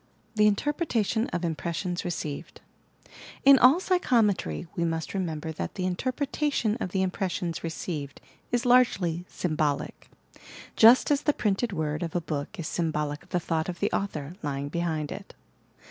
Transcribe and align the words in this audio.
THE 0.33 0.47
INTERPRETATION 0.47 1.29
OP 1.31 1.45
IMPRESSIONS 1.45 2.03
RECEIVED 2.03 2.61
In 3.45 3.59
all 3.59 3.79
psychometry 3.79 4.65
we 4.75 4.83
must 4.83 5.13
remember 5.13 5.51
that 5.51 5.75
the 5.75 5.85
in 5.85 5.95
terpretation 5.95 6.75
of 6.81 6.89
the 6.89 7.03
impressions 7.03 7.63
received 7.63 8.19
is 8.51 8.65
largely 8.65 9.25
sym 9.29 9.55
bolic,— 9.55 10.09
just 10.75 11.11
as 11.11 11.21
the 11.21 11.33
printed 11.33 11.71
word 11.71 12.01
of 12.01 12.15
a 12.15 12.19
book 12.21 12.57
is 12.59 12.67
symbolic 12.67 13.21
of 13.21 13.29
the 13.29 13.39
thought 13.39 13.69
of 13.69 13.79
the 13.79 13.91
author, 13.91 14.33
lying 14.41 14.69
behind 14.69 15.11
it. 15.11 15.35